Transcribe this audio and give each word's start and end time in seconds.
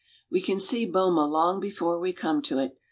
We 0.31 0.41
can 0.41 0.59
see 0.59 0.87
Boma 0.87 1.27
long 1.27 1.59
before 1.59 1.99
we 1.99 2.11
come 2.11 2.41
to 2.41 2.57
it. 2.57 2.75